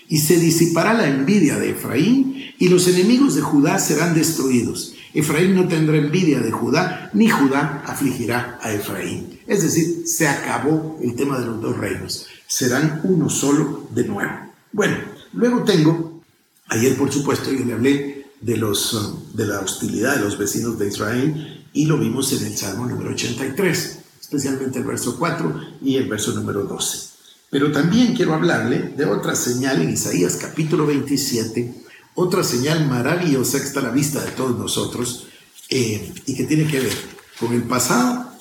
y 0.08 0.20
se 0.20 0.40
disipará 0.40 0.94
la 0.94 1.10
envidia 1.10 1.60
de 1.60 1.72
Efraín 1.72 2.54
y 2.58 2.70
los 2.70 2.88
enemigos 2.88 3.36
de 3.36 3.42
Judá 3.42 3.78
serán 3.78 4.16
destruidos. 4.16 4.96
Efraín 5.14 5.56
no 5.56 5.68
tendrá 5.68 5.98
envidia 5.98 6.40
de 6.40 6.52
Judá, 6.52 7.12
ni 7.14 7.28
Judá 7.30 7.84
afligirá 7.86 8.60
a 8.62 8.72
Efraín. 8.72 9.40
Es 9.46 9.62
decir, 9.62 10.04
se 10.06 10.28
acabó 10.28 10.98
el 11.04 11.16
tema 11.16 11.38
de 11.38 11.48
los 11.48 11.62
dos 11.62 11.78
reinos. 11.78 12.28
Serán 12.48 13.02
uno 13.04 13.30
solo 13.30 13.90
de 13.94 14.06
nuevo. 14.06 14.32
Bueno, 14.72 14.96
luego 15.34 15.64
tengo, 15.64 16.22
ayer 16.70 16.96
por 16.96 17.12
supuesto 17.12 17.52
yo 17.52 17.66
le 17.66 17.74
hablé 17.74 18.19
de, 18.42 18.58
los, 18.58 19.36
de 19.36 19.48
la 19.48 19.60
hostilidad 19.60 20.16
de 20.16 20.24
los 20.24 20.38
vecinos 20.38 20.80
de 20.80 20.88
Israel 20.88 21.66
y 21.74 21.86
lo 21.86 21.98
vimos 21.98 22.32
en 22.34 22.46
el 22.46 22.58
Salmo 22.58 22.86
número 22.86 23.12
83, 23.12 24.00
especialmente 24.20 24.80
el 24.80 24.86
verso 24.86 25.18
4 25.18 25.62
y 25.82 25.98
el 25.98 26.08
verso 26.08 26.34
número 26.34 26.64
12. 26.64 27.10
Pero 27.50 27.72
también 27.72 28.16
quiero 28.16 28.34
hablarle 28.34 28.94
de 28.96 29.06
otra 29.06 29.36
señal 29.36 29.82
en 29.82 29.90
Isaías 29.92 30.36
capítulo 30.36 30.86
27, 30.86 31.84
otra 32.16 32.44
señal 32.44 32.88
maravillosa 32.88 33.60
que 33.60 33.66
está 33.66 33.80
a 33.80 33.84
la 33.84 33.92
vista 33.92 34.24
de 34.24 34.32
todos 34.32 34.58
nosotros 34.58 35.28
eh, 35.70 36.14
y 36.26 36.36
que 36.36 36.44
tiene 36.44 36.68
que 36.68 36.80
ver 36.80 36.94
con 37.40 37.54
el 37.54 37.64
pasado, 37.64 38.34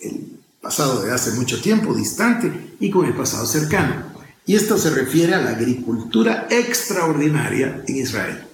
el 0.00 0.38
pasado 0.60 1.02
de 1.02 1.12
hace 1.12 1.32
mucho 1.32 1.60
tiempo, 1.60 1.94
distante, 1.94 2.76
y 2.80 2.90
con 2.90 3.06
el 3.06 3.14
pasado 3.14 3.46
cercano. 3.46 4.12
Y 4.46 4.54
esto 4.54 4.76
se 4.78 4.90
refiere 4.90 5.34
a 5.34 5.40
la 5.40 5.50
agricultura 5.50 6.48
extraordinaria 6.50 7.84
en 7.86 7.96
Israel. 7.96 8.51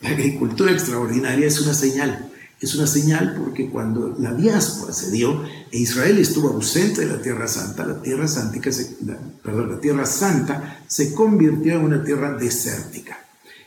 La 0.00 0.10
agricultura 0.10 0.72
extraordinaria 0.72 1.46
es 1.46 1.60
una 1.60 1.74
señal. 1.74 2.30
Es 2.60 2.74
una 2.74 2.86
señal 2.86 3.36
porque 3.38 3.70
cuando 3.70 4.14
la 4.18 4.34
diáspora 4.34 4.92
se 4.92 5.10
dio 5.10 5.44
e 5.70 5.78
Israel 5.78 6.18
estuvo 6.18 6.50
ausente 6.50 7.02
de 7.02 7.06
la 7.06 7.22
Tierra 7.22 7.48
Santa, 7.48 7.86
la 7.86 8.02
Tierra 8.02 8.28
Santa 8.28 8.70
se, 8.70 8.96
perdón, 9.42 9.72
la 9.72 9.80
Tierra 9.80 10.04
Santa 10.04 10.82
se 10.86 11.14
convirtió 11.14 11.74
en 11.74 11.84
una 11.84 12.04
tierra 12.04 12.32
desértica. 12.32 13.18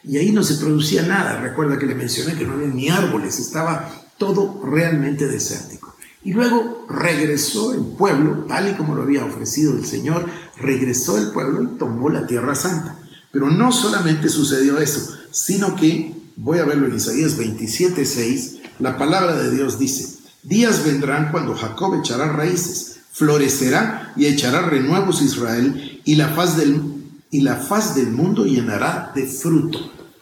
Y 0.04 0.18
ahí 0.18 0.32
no 0.32 0.44
se 0.44 0.56
producía 0.56 1.04
nada. 1.04 1.40
Recuerda 1.42 1.80
que 1.80 1.88
le 1.88 1.96
mencioné 1.96 2.36
que 2.36 2.46
no 2.46 2.54
había 2.54 2.68
ni 2.68 2.90
árboles, 2.90 3.40
estaba 3.40 3.90
todo 4.18 4.62
realmente 4.64 5.28
desértico. 5.28 5.96
Y 6.24 6.34
luego 6.34 6.86
regresó 6.90 7.74
el 7.74 7.82
pueblo, 7.98 8.46
tal 8.48 8.70
y 8.70 8.74
como 8.74 8.96
lo 8.96 9.04
había 9.04 9.26
ofrecido 9.26 9.74
el 9.74 9.86
Señor, 9.86 10.26
regresó 10.58 11.18
el 11.18 11.32
pueblo 11.32 11.64
y 11.64 11.78
tomó 11.78 12.10
la 12.10 12.28
tierra 12.28 12.54
santa. 12.56 12.98
Pero 13.34 13.50
no 13.50 13.72
solamente 13.72 14.30
sucedió 14.30 14.78
eso, 14.78 15.12
sino 15.32 15.76
que, 15.76 16.14
voy 16.36 16.60
a 16.60 16.66
verlo 16.66 16.86
en 16.86 16.96
Isaías 16.96 17.36
27, 17.36 18.06
6, 18.06 18.58
la 18.78 18.96
palabra 19.00 19.36
de 19.36 19.50
Dios 19.50 19.80
dice, 19.80 20.20
días 20.44 20.86
vendrán 20.86 21.32
cuando 21.32 21.56
Jacob 21.56 21.96
echará 21.96 22.32
raíces, 22.32 23.00
florecerá 23.12 24.14
y 24.16 24.28
echará 24.28 24.62
renuevos 24.62 25.24
Israel, 25.24 26.00
y 26.06 26.14
la 26.14 26.30
faz 26.30 26.58
del, 26.58 26.80
y 27.32 27.42
la 27.42 27.56
faz 27.56 27.96
del 27.96 28.12
mundo 28.12 28.46
llenará 28.46 29.12
de 29.16 29.26
fruto. 29.26 29.80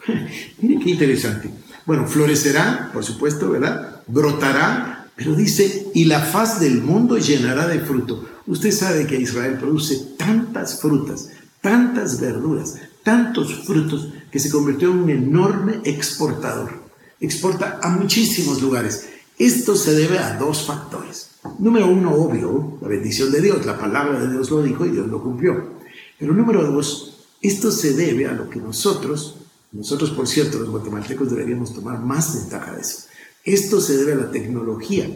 Miren 0.61 0.79
qué 0.79 0.91
interesante. 0.91 1.51
Bueno, 1.85 2.07
florecerá, 2.07 2.91
por 2.93 3.03
supuesto, 3.03 3.49
¿verdad? 3.51 4.03
Brotará, 4.07 5.07
pero 5.17 5.35
dice, 5.35 5.87
y 5.93 6.05
la 6.05 6.21
faz 6.21 6.61
del 6.61 6.81
mundo 6.81 7.17
llenará 7.17 7.67
de 7.67 7.81
fruto. 7.81 8.25
Usted 8.47 8.71
sabe 8.71 9.05
que 9.05 9.19
Israel 9.19 9.57
produce 9.59 9.97
tantas 10.17 10.79
frutas, 10.79 11.27
tantas 11.59 12.21
verduras, 12.21 12.75
tantos 13.03 13.65
frutos, 13.65 14.13
que 14.31 14.39
se 14.39 14.49
convirtió 14.49 14.91
en 14.91 14.99
un 14.99 15.09
enorme 15.09 15.81
exportador. 15.83 16.71
Exporta 17.19 17.79
a 17.81 17.89
muchísimos 17.89 18.61
lugares. 18.61 19.09
Esto 19.37 19.75
se 19.75 19.93
debe 19.93 20.19
a 20.19 20.37
dos 20.37 20.65
factores. 20.65 21.31
Número 21.59 21.87
uno, 21.87 22.13
obvio, 22.13 22.77
la 22.81 22.87
bendición 22.87 23.31
de 23.31 23.41
Dios. 23.41 23.65
La 23.65 23.77
palabra 23.77 24.19
de 24.19 24.31
Dios 24.31 24.49
lo 24.49 24.63
dijo 24.63 24.85
y 24.85 24.91
Dios 24.91 25.07
lo 25.07 25.21
cumplió. 25.21 25.73
Pero 26.17 26.33
número 26.33 26.63
dos, 26.63 27.27
esto 27.41 27.71
se 27.71 27.93
debe 27.93 28.27
a 28.27 28.33
lo 28.33 28.49
que 28.49 28.59
nosotros 28.59 29.35
nosotros, 29.71 30.09
por 30.11 30.27
cierto, 30.27 30.59
los 30.59 30.69
guatemaltecos 30.69 31.29
deberíamos 31.29 31.73
tomar 31.73 31.99
más 31.99 32.35
ventaja 32.35 32.73
de 32.73 32.81
eso. 32.81 33.03
Esto 33.45 33.79
se 33.79 33.95
debe 33.95 34.13
a 34.13 34.25
la 34.25 34.31
tecnología 34.31 35.09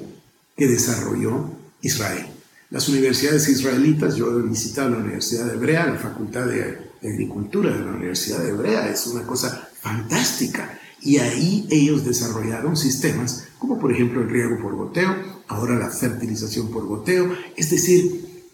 que 0.55 0.67
desarrolló 0.67 1.49
Israel. 1.81 2.27
Las 2.69 2.87
universidades 2.87 3.49
israelitas, 3.49 4.15
yo 4.15 4.39
he 4.39 4.41
visitado 4.41 4.91
la 4.91 4.97
Universidad 4.97 5.45
de 5.45 5.55
Hebrea, 5.55 5.87
la 5.87 5.97
Facultad 5.97 6.45
de 6.45 6.84
Agricultura 7.01 7.71
de 7.71 7.85
la 7.85 7.91
Universidad 7.91 8.39
de 8.39 8.49
Hebrea, 8.49 8.89
es 8.89 9.07
una 9.07 9.25
cosa 9.25 9.69
fantástica. 9.79 10.79
Y 11.01 11.17
ahí 11.17 11.67
ellos 11.69 12.03
desarrollaron 12.03 12.75
sistemas 12.75 13.47
como 13.59 13.79
por 13.79 13.91
ejemplo 13.91 14.21
el 14.21 14.29
riego 14.29 14.61
por 14.61 14.75
goteo, 14.75 15.15
ahora 15.47 15.75
la 15.75 15.89
fertilización 15.89 16.69
por 16.69 16.85
goteo, 16.85 17.33
es 17.55 17.69
decir, 17.69 18.53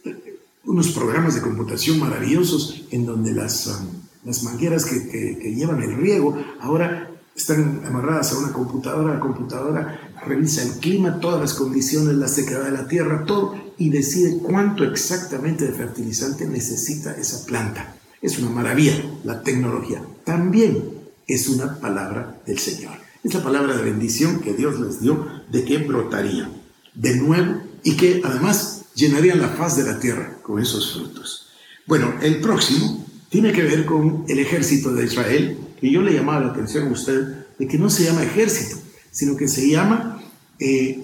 unos 0.65 0.91
programas 0.91 1.35
de 1.35 1.41
computación 1.41 1.99
maravillosos 1.99 2.85
en 2.91 3.05
donde 3.05 3.33
las... 3.33 3.67
Um, 3.67 4.01
las 4.23 4.43
mangueras 4.43 4.85
que, 4.85 5.53
llevan 5.55 5.81
el 5.81 5.95
riego, 5.97 6.37
ahora 6.59 7.09
están 7.35 7.81
amarradas 7.85 8.33
a 8.33 8.37
una 8.37 8.53
computadora, 8.53 9.15
la 9.15 9.19
computadora 9.19 10.13
revisa 10.25 10.61
el 10.63 10.73
clima, 10.73 11.19
todas 11.19 11.39
las 11.39 11.53
condiciones, 11.53 12.15
la 12.15 12.27
sequedad 12.27 12.65
de 12.65 12.71
la 12.71 12.87
tierra, 12.87 13.25
todo, 13.25 13.55
y 13.77 13.89
decide 13.89 14.37
cuánto 14.37 14.83
exactamente 14.83 15.65
de 15.65 15.73
fertilizante 15.73 16.45
necesita 16.45 17.13
esa 17.13 17.45
planta. 17.45 17.95
Es 18.21 18.37
una 18.39 18.49
maravilla 18.49 19.03
la 19.23 19.41
tecnología. 19.41 20.03
También 20.23 20.83
es 21.27 21.47
una 21.49 21.79
palabra 21.79 22.41
del 22.45 22.59
Señor. 22.59 22.93
Es 23.23 23.33
la 23.33 23.43
palabra 23.43 23.75
de 23.75 23.83
bendición 23.83 24.39
que 24.41 24.53
Dios 24.53 24.79
les 24.79 25.01
dio 25.01 25.27
de 25.51 25.63
que 25.63 25.77
brotaría 25.79 26.49
de 26.93 27.15
nuevo 27.15 27.61
y 27.83 27.95
que 27.95 28.21
además 28.23 28.85
llenarían 28.95 29.39
la 29.39 29.49
faz 29.49 29.77
de 29.77 29.83
la 29.83 29.99
tierra 29.99 30.37
con 30.41 30.61
esos 30.61 30.93
frutos. 30.93 31.47
Bueno, 31.87 32.13
el 32.21 32.39
próximo 32.41 33.05
tiene 33.29 33.53
que 33.53 33.63
ver 33.63 33.85
con 33.85 34.25
el 34.27 34.39
ejército 34.39 34.93
de 34.93 35.05
Israel, 35.05 35.57
que 35.79 35.91
yo 35.91 36.01
le 36.01 36.13
llamaba 36.13 36.45
la 36.45 36.51
atención 36.51 36.87
a 36.87 36.91
usted 36.91 37.45
de 37.57 37.67
que 37.67 37.77
no 37.77 37.89
se 37.89 38.03
llama 38.03 38.23
ejército, 38.23 38.77
sino 39.11 39.35
que 39.37 39.47
se 39.47 39.69
llama 39.69 40.21
eh, 40.59 40.99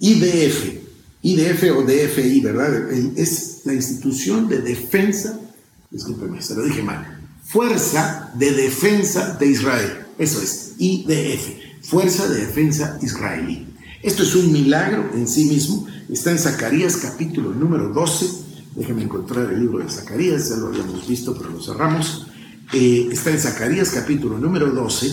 IDF, 0.00 0.82
IDF 1.22 1.62
o 1.76 1.82
DFI, 1.82 2.40
¿verdad? 2.40 2.92
Es 3.16 3.62
la 3.64 3.72
institución 3.72 4.48
de 4.48 4.60
defensa, 4.60 5.38
discúlpeme, 5.92 6.42
se 6.42 6.54
lo 6.54 6.62
dije 6.62 6.82
mal, 6.82 7.20
Fuerza 7.44 8.32
de 8.34 8.52
Defensa 8.52 9.36
de 9.38 9.46
Israel, 9.46 10.06
eso 10.18 10.40
es, 10.40 10.72
IDF, 10.78 11.82
Fuerza 11.82 12.28
de 12.28 12.46
Defensa 12.46 12.98
Israelí. 13.02 13.68
Esto 14.02 14.22
es 14.22 14.34
un 14.34 14.50
milagro 14.50 15.10
en 15.14 15.28
sí 15.28 15.44
mismo, 15.44 15.86
está 16.08 16.30
en 16.30 16.38
Zacarías 16.38 16.96
capítulo 16.96 17.52
número 17.52 17.90
12, 17.90 18.42
Déjenme 18.74 19.02
encontrar 19.02 19.52
el 19.52 19.60
libro 19.60 19.78
de 19.78 19.90
Zacarías, 19.90 20.48
ya 20.48 20.56
lo 20.56 20.68
habíamos 20.68 21.06
visto, 21.06 21.36
pero 21.36 21.50
lo 21.50 21.62
cerramos. 21.62 22.26
Eh, 22.72 23.08
está 23.12 23.30
en 23.30 23.38
Zacarías 23.38 23.90
capítulo 23.90 24.38
número 24.38 24.70
12 24.70 25.12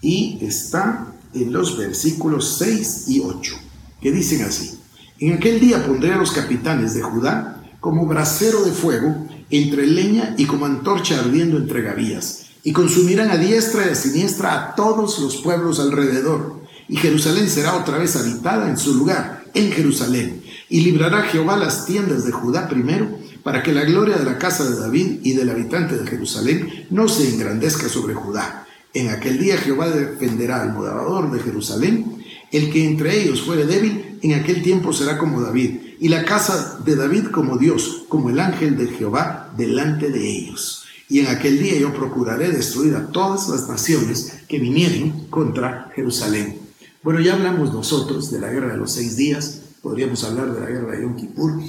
y 0.00 0.38
está 0.40 1.12
en 1.34 1.52
los 1.52 1.76
versículos 1.76 2.56
6 2.58 3.04
y 3.08 3.20
8, 3.20 3.56
que 4.00 4.10
dicen 4.10 4.42
así. 4.42 4.78
En 5.18 5.34
aquel 5.34 5.60
día 5.60 5.86
pondré 5.86 6.14
a 6.14 6.16
los 6.16 6.32
capitanes 6.32 6.94
de 6.94 7.02
Judá 7.02 7.62
como 7.80 8.06
brasero 8.06 8.64
de 8.64 8.72
fuego 8.72 9.23
entre 9.50 9.86
leña 9.86 10.34
y 10.38 10.46
como 10.46 10.66
antorcha 10.66 11.20
ardiendo 11.20 11.56
entre 11.56 11.82
gavillas, 11.82 12.46
y 12.62 12.72
consumirán 12.72 13.30
a 13.30 13.36
diestra 13.36 13.86
y 13.86 13.90
a 13.90 13.94
siniestra 13.94 14.54
a 14.54 14.74
todos 14.74 15.18
los 15.18 15.36
pueblos 15.36 15.80
alrededor, 15.80 16.60
y 16.88 16.96
Jerusalén 16.96 17.48
será 17.48 17.76
otra 17.76 17.98
vez 17.98 18.16
habitada 18.16 18.68
en 18.68 18.76
su 18.76 18.94
lugar, 18.94 19.44
en 19.54 19.70
Jerusalén, 19.72 20.42
y 20.68 20.80
librará 20.80 21.22
Jehová 21.22 21.56
las 21.56 21.86
tiendas 21.86 22.24
de 22.24 22.32
Judá 22.32 22.68
primero, 22.68 23.08
para 23.42 23.62
que 23.62 23.72
la 23.72 23.84
gloria 23.84 24.16
de 24.16 24.24
la 24.24 24.38
casa 24.38 24.68
de 24.68 24.76
David 24.76 25.20
y 25.22 25.34
del 25.34 25.50
habitante 25.50 25.96
de 25.96 26.06
Jerusalén 26.06 26.86
no 26.90 27.08
se 27.08 27.28
engrandezca 27.28 27.88
sobre 27.88 28.14
Judá. 28.14 28.66
En 28.94 29.10
aquel 29.10 29.38
día 29.38 29.58
Jehová 29.58 29.90
defenderá 29.90 30.62
al 30.62 30.72
moderador 30.72 31.30
de 31.30 31.40
Jerusalén, 31.40 32.24
el 32.50 32.70
que 32.70 32.84
entre 32.84 33.20
ellos 33.20 33.42
fuere 33.42 33.66
débil, 33.66 34.18
en 34.22 34.34
aquel 34.34 34.62
tiempo 34.62 34.92
será 34.92 35.18
como 35.18 35.42
David, 35.42 35.80
y 36.04 36.08
la 36.10 36.22
casa 36.26 36.80
de 36.84 36.96
David 36.96 37.28
como 37.28 37.56
Dios, 37.56 38.04
como 38.10 38.28
el 38.28 38.38
ángel 38.38 38.76
de 38.76 38.88
Jehová 38.88 39.50
delante 39.56 40.10
de 40.10 40.20
ellos. 40.20 40.84
Y 41.08 41.20
en 41.20 41.28
aquel 41.28 41.58
día 41.58 41.78
yo 41.78 41.94
procuraré 41.94 42.52
destruir 42.52 42.94
a 42.94 43.06
todas 43.06 43.48
las 43.48 43.70
naciones 43.70 44.34
que 44.46 44.58
vinieren 44.58 45.28
contra 45.30 45.90
Jerusalén. 45.94 46.60
Bueno, 47.02 47.20
ya 47.20 47.32
hablamos 47.32 47.72
nosotros 47.72 48.30
de 48.30 48.38
la 48.38 48.50
guerra 48.50 48.72
de 48.72 48.76
los 48.76 48.92
seis 48.92 49.16
días, 49.16 49.60
podríamos 49.80 50.22
hablar 50.24 50.52
de 50.52 50.60
la 50.60 50.66
guerra 50.66 50.92
de 50.92 51.04
Yom 51.04 51.16
Kippur, 51.16 51.62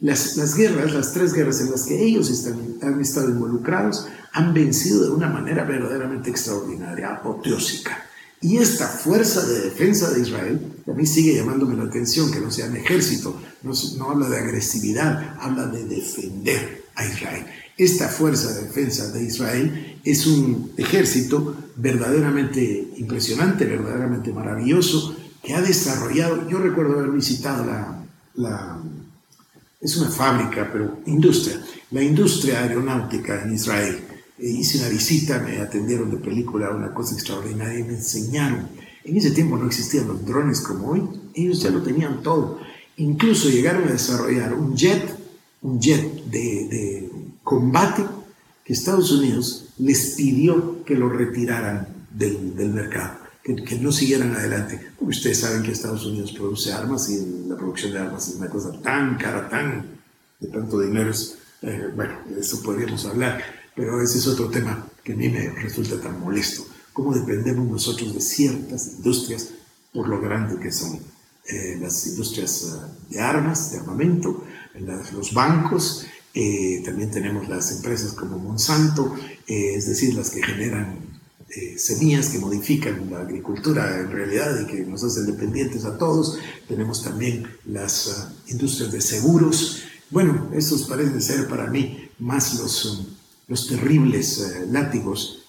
las, 0.00 0.38
las 0.38 0.54
guerras, 0.54 0.94
las 0.94 1.12
tres 1.12 1.34
guerras 1.34 1.60
en 1.60 1.70
las 1.70 1.84
que 1.84 2.02
ellos 2.02 2.30
están, 2.30 2.58
han 2.80 3.02
estado 3.02 3.28
involucrados, 3.28 4.06
han 4.32 4.54
vencido 4.54 5.04
de 5.04 5.10
una 5.10 5.28
manera 5.28 5.64
verdaderamente 5.64 6.30
extraordinaria, 6.30 7.16
apoteósica. 7.16 8.07
Y 8.40 8.58
esta 8.58 8.86
fuerza 8.86 9.44
de 9.46 9.62
defensa 9.62 10.10
de 10.10 10.20
Israel, 10.20 10.60
a 10.86 10.92
mí 10.92 11.06
sigue 11.06 11.34
llamándome 11.34 11.76
la 11.76 11.84
atención, 11.84 12.30
que 12.30 12.40
no 12.40 12.50
sea 12.50 12.66
un 12.66 12.76
ejército, 12.76 13.40
no, 13.62 14.10
habla 14.10 14.28
de 14.28 14.38
agresividad, 14.38 15.36
habla 15.40 15.66
de 15.66 15.84
defender 15.84 16.84
a 16.94 17.04
Israel. 17.04 17.46
Esta 17.76 18.08
fuerza 18.08 18.52
de 18.54 18.62
defensa 18.62 19.10
de 19.10 19.24
Israel 19.24 20.00
es 20.04 20.26
un 20.26 20.72
ejército 20.76 21.56
verdaderamente 21.76 22.92
impresionante, 22.96 23.64
verdaderamente 23.64 24.32
maravilloso, 24.32 25.16
que 25.42 25.54
ha 25.54 25.60
desarrollado, 25.60 26.48
yo 26.48 26.58
recuerdo 26.58 26.98
haber 26.98 27.10
visitado 27.10 27.64
la, 28.34 28.78
es 29.80 29.96
una 29.96 30.10
fábrica, 30.10 30.68
pero 30.72 31.00
industria, 31.06 31.60
la 31.90 32.02
industria 32.02 32.60
aeronáutica 32.60 33.42
en 33.42 33.54
Israel. 33.54 34.07
E 34.38 34.48
hice 34.48 34.78
una 34.78 34.88
visita, 34.88 35.38
me 35.40 35.58
atendieron 35.58 36.10
de 36.10 36.18
película, 36.18 36.70
una 36.70 36.92
cosa 36.92 37.14
extraordinaria, 37.14 37.80
y 37.80 37.84
me 37.84 37.94
enseñaron. 37.94 38.68
En 39.04 39.16
ese 39.16 39.30
tiempo 39.30 39.56
no 39.56 39.66
existían 39.66 40.08
los 40.08 40.24
drones 40.24 40.60
como 40.60 40.88
hoy, 40.88 41.02
ellos 41.34 41.62
ya 41.62 41.70
lo 41.70 41.82
tenían 41.82 42.22
todo. 42.22 42.60
Incluso 42.96 43.48
llegaron 43.48 43.88
a 43.88 43.92
desarrollar 43.92 44.54
un 44.54 44.76
jet, 44.76 45.16
un 45.62 45.80
jet 45.80 46.24
de, 46.24 46.68
de 46.68 47.10
combate 47.42 48.04
que 48.64 48.72
Estados 48.72 49.10
Unidos 49.12 49.66
les 49.78 50.14
pidió 50.16 50.84
que 50.84 50.94
lo 50.94 51.08
retiraran 51.08 51.88
del, 52.10 52.54
del 52.54 52.70
mercado 52.70 53.28
que, 53.56 53.78
no 53.78 53.92
siguieran 53.92 54.34
adelante. 54.34 54.92
ustedes 55.00 55.40
saben 55.40 55.62
que 55.62 55.72
Estados 55.72 56.04
Unidos 56.04 56.32
produce 56.32 56.72
armas 56.72 57.08
y 57.08 57.46
la 57.48 57.56
producción 57.56 57.92
de 57.92 57.98
armas 57.98 58.28
es 58.28 58.34
una 58.36 58.48
cosa 58.48 58.72
tan 58.82 59.16
cara, 59.16 59.48
tan 59.48 59.86
de 60.40 60.48
tanto 60.48 60.80
dinero. 60.80 61.10
Eh, 61.62 61.88
bueno, 61.94 62.14
de 62.28 62.40
eso 62.40 62.62
podríamos 62.62 63.04
hablar, 63.06 63.42
pero 63.78 64.02
ese 64.02 64.18
es 64.18 64.26
otro 64.26 64.50
tema 64.50 64.84
que 65.04 65.12
a 65.12 65.16
mí 65.16 65.28
me 65.28 65.50
resulta 65.50 66.00
tan 66.00 66.18
molesto. 66.18 66.66
¿Cómo 66.92 67.14
dependemos 67.14 67.64
nosotros 67.70 68.12
de 68.12 68.20
ciertas 68.20 68.88
industrias 68.88 69.50
por 69.92 70.08
lo 70.08 70.20
grande 70.20 70.58
que 70.60 70.72
son? 70.72 70.98
Eh, 71.46 71.78
las 71.80 72.04
industrias 72.08 72.64
eh, 72.64 73.14
de 73.14 73.20
armas, 73.20 73.70
de 73.70 73.78
armamento, 73.78 74.44
los 75.14 75.32
bancos, 75.32 76.04
Eh, 76.34 76.82
también 76.84 77.10
tenemos 77.10 77.48
las 77.48 77.72
empresas 77.72 78.12
como 78.12 78.38
Monsanto, 78.38 79.16
eh, 79.46 79.74
es 79.74 79.86
decir, 79.86 80.14
las 80.14 80.30
que 80.30 80.42
generan 80.42 80.86
semillas 81.76 82.28
que 82.28 82.38
modifican 82.38 83.10
la 83.10 83.20
agricultura 83.20 83.98
en 83.98 84.10
realidad 84.12 84.60
y 84.60 84.66
que 84.70 84.84
nos 84.84 85.02
hacen 85.02 85.26
dependientes 85.26 85.84
a 85.84 85.96
todos. 85.96 86.38
Tenemos 86.68 87.02
también 87.02 87.46
las 87.64 88.28
industrias 88.46 88.92
de 88.92 89.00
seguros. 89.00 89.82
Bueno, 90.10 90.50
estos 90.52 90.82
parecen 90.82 91.20
ser 91.22 91.48
para 91.48 91.66
mí 91.68 92.10
más 92.18 92.60
los, 92.60 93.08
los 93.48 93.66
terribles 93.66 94.66
látigos 94.70 95.44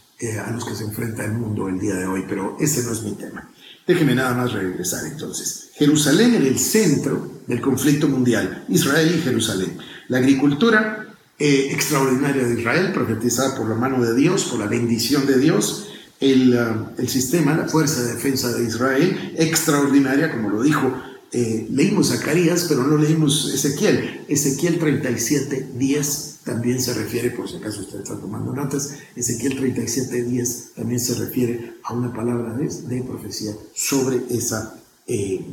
a 0.45 0.51
los 0.51 0.65
que 0.65 0.75
se 0.75 0.83
enfrenta 0.83 1.23
el 1.23 1.33
mundo 1.33 1.69
el 1.69 1.79
día 1.79 1.95
de 1.95 2.05
hoy, 2.05 2.25
pero 2.27 2.57
ese 2.59 2.83
no 2.83 2.91
es 2.91 3.03
mi 3.03 3.11
tema. 3.11 3.49
Déjeme 3.89 4.13
nada 4.13 4.35
más 4.35 4.53
regresar 4.53 5.05
entonces. 5.05 5.71
Jerusalén 5.73 6.35
en 6.35 6.45
el 6.45 6.59
centro 6.59 7.39
del 7.47 7.59
conflicto 7.59 8.07
mundial, 8.07 8.65
Israel 8.69 9.15
y 9.17 9.21
Jerusalén. 9.21 9.77
La 10.09 10.19
agricultura 10.19 11.07
eh, 11.39 11.69
extraordinaria 11.71 12.43
de 12.43 12.59
Israel, 12.59 12.91
profetizada 12.93 13.55
por 13.55 13.67
la 13.67 13.75
mano 13.75 14.03
de 14.03 14.13
Dios, 14.15 14.43
por 14.43 14.59
la 14.59 14.67
bendición 14.67 15.25
de 15.25 15.39
Dios. 15.39 15.87
El, 16.19 16.53
uh, 16.53 17.01
el 17.01 17.07
sistema, 17.07 17.55
la 17.55 17.67
fuerza 17.67 18.03
de 18.03 18.13
defensa 18.13 18.51
de 18.51 18.65
Israel, 18.65 19.33
extraordinaria, 19.37 20.31
como 20.31 20.49
lo 20.49 20.61
dijo 20.61 20.93
eh, 21.31 21.67
leímos 21.71 22.09
Zacarías, 22.09 22.65
pero 22.69 22.83
no 22.83 22.97
leímos 22.97 23.51
Ezequiel. 23.53 24.25
Ezequiel 24.27 24.79
37, 24.79 25.69
10 25.75 26.28
también 26.49 26.81
se 26.81 26.93
refiere, 26.93 27.29
por 27.29 27.47
si 27.47 27.57
acaso 27.57 27.81
usted 27.81 27.99
está 27.99 28.15
tomando 28.15 28.51
notas, 28.51 28.95
Ezequiel 29.15 29.55
37, 29.55 30.23
10 30.23 30.73
también 30.75 30.99
se 30.99 31.13
refiere 31.13 31.75
a 31.83 31.93
una 31.93 32.11
palabra 32.11 32.53
de, 32.53 32.67
de 32.67 33.03
profecía 33.03 33.51
sobre 33.75 34.23
esa, 34.31 34.75
eh, 35.05 35.45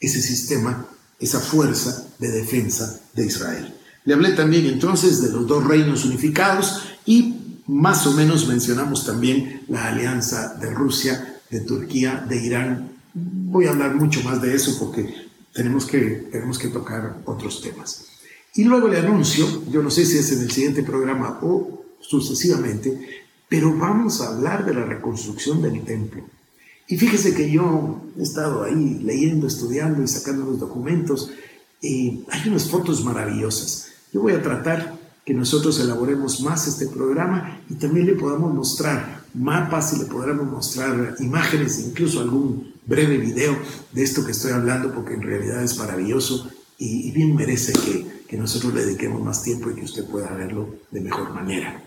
ese 0.00 0.20
sistema, 0.20 0.86
esa 1.20 1.38
fuerza 1.38 2.08
de 2.18 2.30
defensa 2.30 3.00
de 3.14 3.26
Israel. 3.26 3.74
Le 4.04 4.14
hablé 4.14 4.32
también 4.32 4.66
entonces 4.66 5.22
de 5.22 5.30
los 5.30 5.46
dos 5.46 5.64
reinos 5.64 6.04
unificados 6.04 6.82
y 7.06 7.60
más 7.68 8.04
o 8.08 8.12
menos 8.12 8.48
mencionamos 8.48 9.06
también 9.06 9.62
la 9.68 9.86
alianza 9.86 10.54
de 10.54 10.70
Rusia, 10.70 11.40
de 11.50 11.60
Turquía, 11.60 12.24
de 12.28 12.44
Irán 12.44 12.92
voy 13.14 13.66
a 13.66 13.70
hablar 13.70 13.94
mucho 13.94 14.22
más 14.22 14.40
de 14.40 14.54
eso 14.54 14.78
porque 14.78 15.28
tenemos 15.52 15.86
que, 15.86 16.00
tenemos 16.32 16.58
que 16.58 16.68
tocar 16.68 17.18
otros 17.26 17.60
temas. 17.60 18.06
Y 18.54 18.64
luego 18.64 18.88
le 18.88 18.98
anuncio, 18.98 19.46
yo 19.70 19.82
no 19.82 19.90
sé 19.90 20.04
si 20.04 20.18
es 20.18 20.30
en 20.32 20.42
el 20.42 20.50
siguiente 20.50 20.82
programa 20.82 21.38
o 21.42 21.84
sucesivamente, 22.00 23.24
pero 23.48 23.74
vamos 23.76 24.20
a 24.20 24.28
hablar 24.28 24.64
de 24.66 24.74
la 24.74 24.84
reconstrucción 24.84 25.62
del 25.62 25.82
templo. 25.84 26.24
Y 26.86 26.96
fíjese 26.96 27.34
que 27.34 27.50
yo 27.50 28.02
he 28.18 28.22
estado 28.22 28.64
ahí 28.64 29.00
leyendo, 29.02 29.46
estudiando 29.46 30.02
y 30.02 30.08
sacando 30.08 30.44
los 30.44 30.58
documentos. 30.58 31.30
Y 31.80 32.24
hay 32.28 32.48
unas 32.48 32.68
fotos 32.68 33.04
maravillosas. 33.04 33.88
Yo 34.12 34.20
voy 34.20 34.32
a 34.32 34.42
tratar 34.42 34.98
que 35.24 35.32
nosotros 35.32 35.78
elaboremos 35.80 36.40
más 36.42 36.66
este 36.66 36.88
programa 36.88 37.60
y 37.70 37.74
también 37.74 38.06
le 38.06 38.14
podamos 38.14 38.52
mostrar 38.52 39.22
mapas 39.34 39.94
y 39.94 40.00
le 40.00 40.04
podamos 40.06 40.46
mostrar 40.46 41.16
imágenes, 41.20 41.78
incluso 41.80 42.20
algún 42.20 42.74
breve 42.86 43.18
video 43.18 43.56
de 43.92 44.02
esto 44.02 44.24
que 44.24 44.32
estoy 44.32 44.52
hablando, 44.52 44.92
porque 44.92 45.14
en 45.14 45.22
realidad 45.22 45.62
es 45.62 45.78
maravilloso 45.78 46.50
y, 46.78 47.12
bien 47.12 47.36
merece 47.36 47.72
que, 47.72 48.21
que 48.32 48.38
nosotros 48.38 48.72
le 48.72 48.86
dediquemos 48.86 49.20
más 49.20 49.42
tiempo 49.42 49.70
y 49.70 49.74
que 49.74 49.84
usted 49.84 50.06
pueda 50.06 50.30
verlo 50.30 50.76
de 50.90 51.02
mejor 51.02 51.34
manera. 51.34 51.84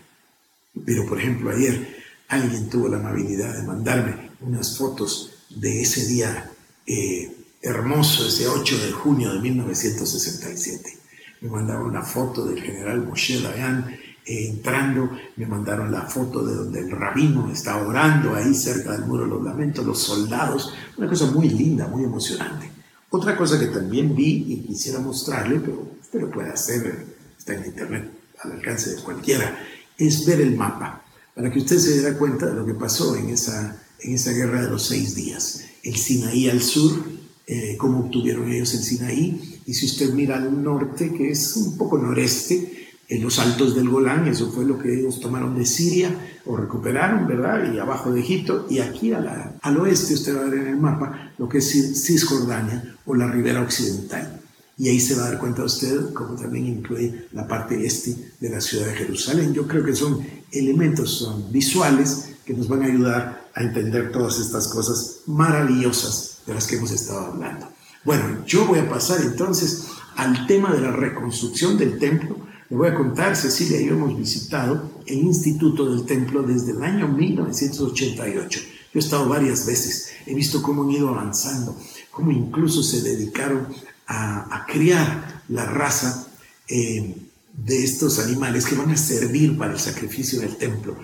Pero, 0.85 1.03
por 1.07 1.17
ejemplo, 1.17 1.49
ayer 1.49 2.03
alguien 2.27 2.69
tuvo 2.69 2.87
la 2.87 2.97
amabilidad 2.97 3.51
de 3.57 3.63
mandarme 3.63 4.29
unas 4.41 4.77
fotos 4.77 5.31
de 5.49 5.81
ese 5.81 6.05
día 6.05 6.51
eh, 6.85 7.35
hermoso, 7.63 8.27
ese 8.27 8.47
8 8.47 8.77
de 8.77 8.91
junio 8.91 9.33
de 9.33 9.39
1967. 9.39 10.99
Me 11.41 11.49
mandaron 11.49 11.87
una 11.87 12.03
foto 12.03 12.45
del 12.45 12.61
general 12.61 13.03
Moshe 13.03 13.41
Dayan 13.41 13.97
entrando, 14.23 15.17
me 15.37 15.47
mandaron 15.47 15.91
la 15.91 16.03
foto 16.03 16.45
de 16.45 16.53
donde 16.53 16.79
el 16.81 16.91
rabino 16.91 17.51
está 17.51 17.77
orando 17.77 18.35
ahí 18.35 18.53
cerca 18.53 18.91
del 18.91 19.05
muro 19.05 19.23
de 19.23 19.31
los 19.31 19.43
lamentos, 19.43 19.83
los 19.83 19.97
soldados, 19.97 20.72
una 20.96 21.09
cosa 21.09 21.25
muy 21.25 21.50
linda, 21.50 21.87
muy 21.87 22.03
emocionante. 22.03 22.75
Otra 23.09 23.37
cosa 23.37 23.59
que 23.59 23.68
también 23.68 24.15
vi 24.15 24.46
y 24.48 24.68
quisiera 24.68 25.00
mostrarle, 25.00 25.59
pero 25.59 25.91
usted 26.01 26.22
lo 26.22 26.31
puede 26.31 26.50
hacer, 26.50 27.05
está 27.37 27.53
en 27.53 27.65
internet 27.65 28.11
al 28.44 28.53
alcance 28.53 28.96
de 28.96 29.01
cualquiera, 29.01 29.57
es 29.98 30.25
ver 30.25 30.41
el 30.41 30.55
mapa, 30.55 31.03
para 31.33 31.51
que 31.51 31.59
usted 31.59 31.77
se 31.77 32.01
dé 32.01 32.18
cuenta 32.18 32.48
de 32.48 32.55
lo 32.55 32.65
que 32.65 32.74
pasó 32.74 33.15
en 33.15 33.29
esa, 33.29 33.81
en 34.00 34.13
esa 34.13 34.31
guerra 34.31 34.61
de 34.61 34.70
los 34.70 34.87
seis 34.87 35.15
días. 35.15 35.61
El 35.83 35.96
Sinaí 35.96 36.50
al 36.50 36.61
sur, 36.61 37.03
eh, 37.48 37.75
cómo 37.77 38.00
obtuvieron 38.00 38.51
ellos 38.51 38.74
el 38.74 38.83
Sinaí, 38.83 39.61
y 39.65 39.74
si 39.74 39.85
usted 39.85 40.11
mira 40.11 40.37
al 40.37 40.63
norte, 40.63 41.13
que 41.13 41.29
es 41.31 41.55
un 41.55 41.77
poco 41.77 41.98
noreste, 41.98 42.84
en 43.07 43.22
los 43.22 43.39
altos 43.39 43.75
del 43.75 43.89
Golán, 43.89 44.27
eso 44.27 44.51
fue 44.51 44.65
lo 44.65 44.79
que 44.79 45.00
ellos 45.00 45.20
tomaron 45.20 45.55
de 45.55 45.65
Siria 45.65 46.09
o 46.46 46.57
recuperaron, 46.57 47.27
¿verdad? 47.27 47.72
Y 47.74 47.77
abajo 47.77 48.11
de 48.11 48.22
Egipto, 48.22 48.65
y 48.70 48.79
aquí 48.79 49.13
al 49.13 49.77
oeste 49.77 50.15
usted 50.15 50.35
va 50.35 50.41
a 50.41 50.50
ver 50.50 50.59
en 50.59 50.68
el 50.68 50.77
mapa 50.77 51.31
lo 51.37 51.48
que 51.48 51.59
es 51.59 52.03
Cisjordania 52.03 52.96
o 53.05 53.15
la 53.15 53.27
ribera 53.27 53.61
occidental. 53.61 54.41
Y 54.77 54.89
ahí 54.89 55.00
se 55.00 55.15
va 55.15 55.25
a 55.25 55.29
dar 55.31 55.39
cuenta 55.39 55.63
usted 55.63 56.13
como 56.13 56.35
también 56.35 56.65
incluye 56.65 57.27
la 57.31 57.48
parte 57.48 57.85
este 57.85 58.33
de 58.39 58.50
la 58.50 58.59
ciudad 58.59 58.87
de 58.87 58.96
Jerusalén. 58.96 59.53
Yo 59.53 59.68
creo 59.68 59.85
que 59.85 59.96
son 59.96 60.20
elementos 60.51 61.31
visuales 61.51 62.31
que 62.46 62.53
nos 62.53 62.68
van 62.68 62.83
a 62.83 62.87
ayudar 62.87 63.50
a 63.53 63.63
entender 63.63 64.11
todas 64.11 64.39
estas 64.39 64.68
cosas 64.68 65.22
maravillosas 65.27 66.39
de 66.46 66.53
las 66.53 66.68
que 66.68 66.75
hemos 66.75 66.91
estado 66.91 67.27
hablando. 67.27 67.70
Bueno, 68.03 68.44
yo 68.46 68.65
voy 68.65 68.79
a 68.79 68.89
pasar 68.89 69.22
entonces 69.22 69.85
al 70.15 70.46
tema 70.46 70.74
de 70.74 70.81
la 70.81 70.91
reconstrucción 70.91 71.77
del 71.77 71.98
templo 71.98 72.45
le 72.69 72.77
voy 72.77 72.87
a 72.87 72.95
contar, 72.95 73.35
Cecilia 73.35 73.79
y 73.79 73.85
yo 73.85 73.93
hemos 73.93 74.17
visitado 74.17 74.91
el 75.05 75.19
Instituto 75.19 75.89
del 75.89 76.05
Templo 76.05 76.41
desde 76.41 76.71
el 76.71 76.83
año 76.83 77.07
1988. 77.07 78.59
Yo 78.59 78.99
he 78.99 78.99
estado 78.99 79.29
varias 79.29 79.67
veces, 79.67 80.11
he 80.25 80.33
visto 80.33 80.63
cómo 80.63 80.83
han 80.83 80.91
ido 80.91 81.09
avanzando, 81.09 81.77
cómo 82.09 82.31
incluso 82.31 82.81
se 82.81 83.01
dedicaron 83.01 83.67
a, 84.07 84.65
criar 84.67 85.43
la 85.49 85.65
raza 85.65 86.27
eh, 86.67 87.15
de 87.53 87.83
estos 87.83 88.19
animales 88.19 88.65
que 88.65 88.75
van 88.75 88.89
a 88.89 88.97
servir 88.97 89.57
para 89.57 89.73
el 89.73 89.79
sacrificio 89.79 90.39
del 90.39 90.55
templo. 90.55 90.97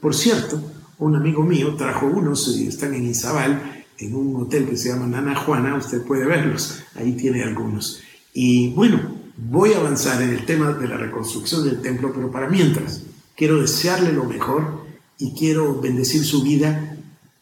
Por 0.00 0.14
cierto, 0.14 0.62
un 0.98 1.16
amigo 1.16 1.42
mío 1.42 1.74
trajo 1.74 2.06
unos, 2.06 2.56
y 2.56 2.68
están 2.68 2.94
en 2.94 3.06
Izabal, 3.06 3.84
en 3.98 4.14
un 4.14 4.42
hotel 4.42 4.68
que 4.68 4.76
se 4.76 4.90
llama 4.90 5.06
Nana 5.06 5.34
Juana, 5.34 5.76
usted 5.76 6.02
puede 6.02 6.24
verlos, 6.26 6.80
ahí 6.94 7.12
tiene 7.12 7.42
algunos. 7.42 8.00
Y 8.32 8.68
bueno, 8.74 9.21
voy 9.36 9.72
a 9.72 9.78
avanzar 9.78 10.22
en 10.22 10.30
el 10.30 10.44
tema 10.44 10.72
de 10.72 10.88
la 10.88 10.96
reconstrucción 10.96 11.64
del 11.64 11.80
templo, 11.80 12.12
pero 12.14 12.30
para 12.30 12.48
mientras 12.48 13.02
quiero 13.36 13.60
desearle 13.60 14.12
lo 14.12 14.24
mejor 14.24 14.82
y 15.18 15.32
quiero 15.32 15.80
bendecir 15.80 16.24
su 16.24 16.42
vida 16.42 16.96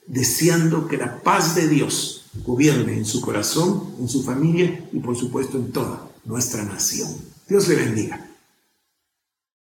deseando 0.06 0.88
que 0.88 0.96
la 0.96 1.20
paz 1.22 1.54
de 1.54 1.68
Dios 1.68 2.26
gobierne 2.44 2.94
en 2.94 3.04
su 3.04 3.20
corazón, 3.20 3.94
en 3.98 4.08
su 4.08 4.22
familia 4.22 4.88
y 4.92 4.98
por 4.98 5.16
supuesto 5.16 5.56
en 5.56 5.72
toda 5.72 6.08
nuestra 6.24 6.64
nación. 6.64 7.08
Dios 7.48 7.68
le 7.68 7.76
bendiga. 7.76 8.29